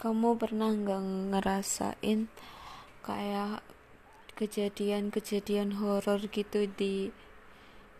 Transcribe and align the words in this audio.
kamu 0.00 0.40
pernah 0.40 0.72
nggak 0.72 1.02
ngerasain 1.28 2.32
kayak 3.04 3.60
kejadian-kejadian 4.32 5.76
horor 5.76 6.24
gitu 6.32 6.64
di 6.72 7.12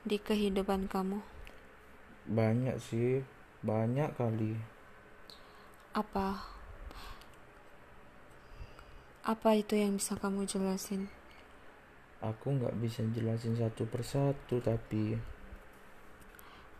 di 0.08 0.16
kehidupan 0.16 0.88
kamu? 0.88 1.20
Banyak 2.24 2.80
sih 2.80 3.20
banyak 3.60 4.16
kali. 4.16 4.56
Apa? 5.92 6.40
Apa 9.20 9.50
itu 9.60 9.76
yang 9.76 10.00
bisa 10.00 10.16
kamu 10.16 10.48
jelasin? 10.48 11.12
Aku 12.24 12.56
nggak 12.56 12.80
bisa 12.80 13.04
jelasin 13.12 13.60
satu 13.60 13.84
persatu 13.84 14.56
tapi 14.64 15.20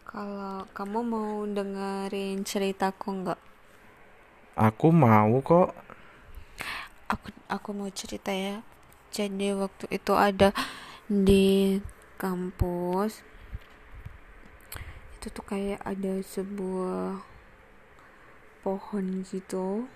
kalau 0.09 0.65
kamu 0.73 1.01
mau 1.05 1.45
dengerin 1.45 2.43
ceritaku 2.43 3.09
nggak 3.21 3.40
aku 4.61 4.93
mau 4.93 5.41
kok. 5.41 5.73
Aku 7.09 7.33
aku 7.49 7.69
mau 7.73 7.89
cerita 7.89 8.29
ya. 8.29 8.61
Jadi 9.09 9.57
waktu 9.57 9.89
itu 9.89 10.13
ada 10.13 10.53
di 11.09 11.81
kampus 12.21 13.25
itu 15.17 15.27
tuh 15.33 15.45
kayak 15.45 15.81
ada 15.83 16.21
sebuah 16.21 17.25
pohon 18.61 19.25
gitu 19.25 19.89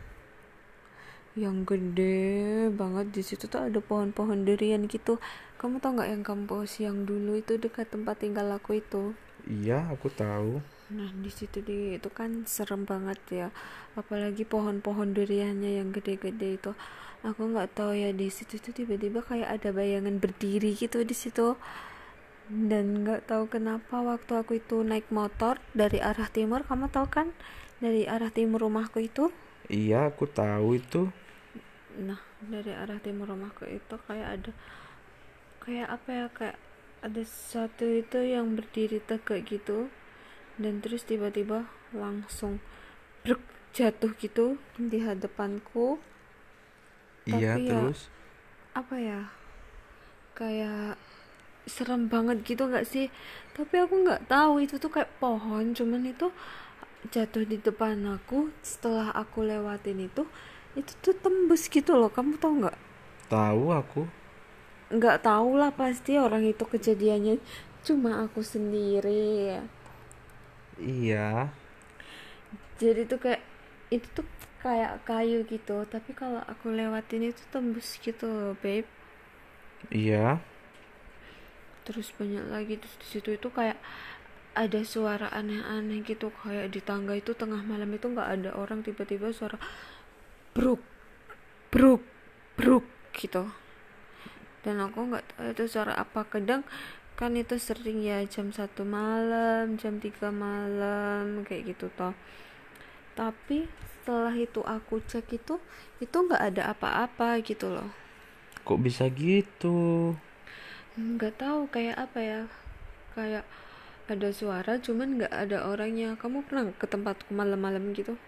yang 1.36 1.68
gede 1.68 2.72
banget. 2.72 3.12
Di 3.12 3.22
situ 3.22 3.44
tuh 3.46 3.68
ada 3.68 3.78
pohon-pohon 3.84 4.48
durian 4.48 4.88
gitu. 4.88 5.20
Kamu 5.60 5.78
tau 5.78 5.92
nggak 5.94 6.10
yang 6.10 6.24
kampus 6.24 6.80
yang 6.80 7.04
dulu 7.04 7.36
itu 7.38 7.60
dekat 7.60 7.92
tempat 7.92 8.24
tinggal 8.24 8.48
aku 8.56 8.80
itu? 8.80 9.12
Iya 9.44 9.92
aku 9.92 10.08
tahu 10.08 10.64
nah 10.92 11.08
di 11.08 11.32
situ 11.32 11.64
di 11.64 11.96
itu 11.96 12.08
kan 12.12 12.44
serem 12.44 12.84
banget 12.84 13.20
ya. 13.32 13.48
Apalagi 13.96 14.44
pohon-pohon 14.44 15.16
duriannya 15.16 15.80
yang 15.80 15.94
gede-gede 15.94 16.60
itu. 16.60 16.72
Aku 17.24 17.48
nggak 17.48 17.72
tahu 17.72 17.96
ya 17.96 18.12
di 18.12 18.28
situ 18.28 18.60
tuh 18.60 18.76
tiba-tiba 18.76 19.24
kayak 19.24 19.48
ada 19.60 19.72
bayangan 19.72 20.20
berdiri 20.20 20.76
gitu 20.76 21.00
di 21.06 21.16
situ. 21.16 21.56
Dan 22.44 23.00
nggak 23.00 23.24
tahu 23.32 23.48
kenapa 23.48 24.04
waktu 24.04 24.32
aku 24.36 24.60
itu 24.60 24.84
naik 24.84 25.08
motor 25.08 25.56
dari 25.72 26.04
arah 26.04 26.28
timur 26.28 26.60
kamu 26.68 26.92
tahu 26.92 27.08
kan? 27.08 27.32
Dari 27.80 28.04
arah 28.04 28.28
timur 28.28 28.68
rumahku 28.68 29.00
itu? 29.00 29.32
Iya 29.72 30.12
aku 30.12 30.28
tahu 30.28 30.76
itu. 30.76 31.08
Nah 31.96 32.20
dari 32.44 32.76
arah 32.76 33.00
timur 33.00 33.32
rumahku 33.32 33.64
itu 33.64 33.94
kayak 34.04 34.28
ada 34.40 34.52
kayak 35.64 35.88
apa 35.88 36.08
ya 36.12 36.26
kayak 36.28 36.58
ada 37.00 37.22
satu 37.24 37.84
itu 37.88 38.20
yang 38.20 38.52
berdiri 38.52 39.00
tegak 39.00 39.48
gitu 39.48 39.88
dan 40.62 40.74
terus 40.82 41.02
tiba-tiba 41.10 41.58
langsung 41.94 42.58
bruk 43.24 43.42
jatuh 43.76 44.12
gitu 44.22 44.46
di 44.78 44.98
hadapanku. 45.06 45.98
Iya 47.26 47.56
Tapi 47.56 47.60
ya- 47.68 47.68
terus? 47.68 48.00
apa 48.74 48.96
ya? 48.98 49.20
Kayak 50.38 50.98
serem 51.74 52.02
banget 52.14 52.38
gitu 52.48 52.62
nggak 52.70 52.86
sih? 52.92 53.06
Tapi 53.56 53.74
aku 53.84 53.94
nggak 54.04 54.22
tahu 54.32 54.54
itu 54.64 54.74
tuh 54.82 54.90
kayak 54.94 55.12
pohon 55.22 55.64
cuman 55.78 56.02
itu 56.12 56.26
jatuh 57.14 57.44
di 57.52 57.58
depan 57.66 57.96
aku 58.16 58.38
setelah 58.64 59.08
aku 59.22 59.38
lewatin 59.50 59.98
itu 60.08 60.24
itu 60.80 60.92
tuh 61.04 61.14
tembus 61.24 61.62
gitu 61.76 61.92
loh. 62.00 62.10
Kamu 62.16 62.34
tahu 62.42 62.54
nggak? 62.64 62.78
Tahu 63.28 63.64
aku. 63.80 64.02
Nggak 64.96 65.18
tahu 65.28 65.50
lah 65.60 65.70
pasti 65.80 66.12
orang 66.26 66.44
itu 66.52 66.64
kejadiannya. 66.72 67.34
Cuma 67.86 68.10
aku 68.24 68.40
sendiri 68.54 69.60
iya. 70.80 71.52
Jadi 72.78 73.06
tuh 73.06 73.18
kayak 73.22 73.42
itu 73.94 74.06
tuh 74.10 74.26
kayak 74.64 75.04
kayu 75.06 75.46
gitu. 75.46 75.84
Tapi 75.86 76.10
kalau 76.16 76.42
aku 76.48 76.72
lewatin 76.72 77.30
itu 77.30 77.42
tembus 77.52 78.00
gitu 78.02 78.26
loh 78.26 78.54
babe. 78.58 78.88
Iya. 79.92 80.40
Terus 81.84 82.10
banyak 82.16 82.48
lagi 82.48 82.80
terus 82.80 82.96
di 82.96 83.06
situ 83.06 83.36
itu 83.36 83.48
kayak 83.52 83.76
ada 84.56 84.80
suara 84.82 85.28
aneh-aneh 85.30 86.02
gitu. 86.02 86.32
Kayak 86.42 86.72
di 86.72 86.80
tangga 86.80 87.14
itu 87.14 87.36
tengah 87.36 87.60
malam 87.62 87.92
itu 87.92 88.08
nggak 88.08 88.30
ada 88.40 88.50
orang. 88.56 88.80
Tiba-tiba 88.80 89.30
suara 89.30 89.60
bruk 90.56 90.80
bruk 91.70 92.02
bruk 92.56 92.86
gitu. 93.14 93.46
Dan 94.64 94.80
aku 94.80 95.12
nggak 95.12 95.24
tahu 95.36 95.46
itu 95.52 95.64
suara 95.68 95.92
apa. 95.94 96.24
Kadang 96.24 96.64
kan 97.14 97.38
itu 97.38 97.54
sering 97.62 98.02
ya 98.02 98.26
jam 98.26 98.50
satu 98.50 98.82
malam 98.82 99.78
jam 99.78 100.02
3 100.02 100.34
malam 100.34 101.46
kayak 101.46 101.74
gitu 101.74 101.86
toh. 101.94 102.14
Tapi 103.14 103.70
setelah 103.70 104.34
itu 104.34 104.60
aku 104.66 104.98
cek 105.06 105.30
itu 105.38 105.56
itu 106.02 106.16
nggak 106.16 106.42
ada 106.42 106.74
apa-apa 106.74 107.38
gitu 107.46 107.70
loh. 107.70 107.88
Kok 108.66 108.80
bisa 108.82 109.06
gitu? 109.14 110.12
Nggak 110.98 111.38
tahu 111.38 111.70
kayak 111.70 111.96
apa 111.98 112.18
ya 112.18 112.40
kayak 113.14 113.46
ada 114.10 114.28
suara 114.34 114.76
cuman 114.82 115.22
nggak 115.22 115.32
ada 115.32 115.70
orangnya. 115.70 116.18
Kamu 116.18 116.42
pernah 116.44 116.74
ke 116.74 116.86
tempatku 116.90 117.30
malam-malam 117.30 117.94
gitu? 117.94 118.18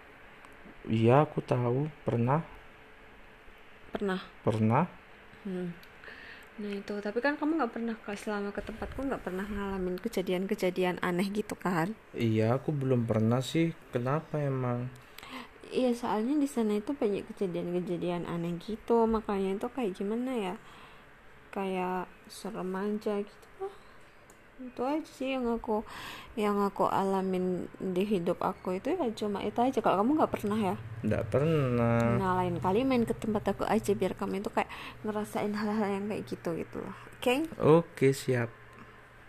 Iya 0.87 1.27
aku 1.27 1.43
tahu. 1.43 1.91
Pernah. 2.07 2.39
Pernah? 3.91 4.19
Pernah. 4.47 4.85
Hmm. 5.43 5.75
Nah 6.57 6.71
itu. 6.73 6.93
Tapi 6.97 7.17
kan 7.21 7.37
kamu 7.37 7.61
nggak 7.61 7.73
pernah 7.73 7.95
ke 7.97 8.13
selama 8.17 8.49
ke 8.53 8.61
tempatku 8.65 8.99
nggak 9.05 9.23
pernah 9.23 9.45
ngalamin 9.45 9.97
kejadian-kejadian 10.01 10.97
aneh 11.05 11.29
gitu 11.33 11.53
kan? 11.57 11.93
Iya 12.17 12.57
aku 12.57 12.73
belum 12.73 13.05
pernah 13.05 13.41
sih. 13.41 13.73
Kenapa 13.93 14.41
emang? 14.41 14.89
Iya 15.67 15.91
soalnya 15.93 16.39
di 16.39 16.47
sana 16.47 16.79
itu 16.79 16.95
banyak 16.95 17.27
kejadian-kejadian 17.33 18.25
aneh 18.25 18.57
gitu. 18.61 19.05
Makanya 19.05 19.57
itu 19.57 19.67
kayak 19.71 19.93
gimana 19.95 20.31
ya? 20.33 20.55
Kayak 21.53 22.11
serem 22.27 22.71
aja 22.75 23.21
gitu. 23.23 23.47
lah 23.57 23.86
itu 24.57 24.81
aja 24.81 25.05
sih 25.05 25.37
yang 25.37 25.45
aku 25.45 25.85
yang 26.33 26.57
aku 26.65 26.89
alamin 26.89 27.69
di 27.77 28.01
hidup 28.05 28.41
aku 28.41 28.81
itu 28.81 28.97
ya 28.97 29.05
cuma 29.13 29.45
itu 29.45 29.57
aja. 29.61 29.77
Kalau 29.77 30.01
kamu 30.01 30.17
nggak 30.17 30.33
pernah 30.33 30.57
ya? 30.57 30.75
Nggak 31.05 31.23
pernah. 31.29 32.01
Nah 32.17 32.31
lain 32.41 32.57
kali 32.57 32.81
main 32.81 33.05
ke 33.05 33.13
tempat 33.13 33.53
aku 33.53 33.69
aja 33.69 33.93
biar 33.93 34.17
kamu 34.17 34.41
itu 34.41 34.49
kayak 34.49 34.69
ngerasain 35.05 35.53
hal-hal 35.53 35.89
yang 36.01 36.05
kayak 36.09 36.25
gitu 36.25 36.57
gitu 36.57 36.81
loh 36.81 36.95
oke? 37.17 37.33
Oke 37.61 38.07
siap 38.13 38.56